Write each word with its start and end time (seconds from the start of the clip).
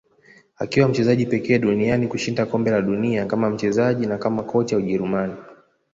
Akiwa 0.57 0.87
mchezaji 0.87 1.25
pekee 1.25 1.59
duniani 1.59 2.07
kushinda 2.07 2.45
kombe 2.45 2.71
la 2.71 2.81
dunia 2.81 3.25
kama 3.25 3.49
mchezaji 3.49 4.05
na 4.05 4.17
kama 4.17 4.43
kocha 4.43 4.77
Ujerumani 4.77 5.35